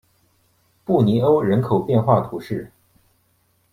[0.83, 2.71] 布尼欧人口变化图示